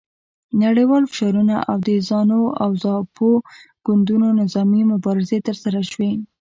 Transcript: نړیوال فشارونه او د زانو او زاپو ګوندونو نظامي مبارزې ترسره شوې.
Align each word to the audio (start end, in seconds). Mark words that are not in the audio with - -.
نړیوال 0.63 1.03
فشارونه 1.11 1.55
او 1.69 1.77
د 1.87 1.89
زانو 2.07 2.41
او 2.63 2.69
زاپو 2.83 3.29
ګوندونو 3.85 4.27
نظامي 4.41 4.81
مبارزې 4.91 5.37
ترسره 5.47 5.81
شوې. 5.91 6.11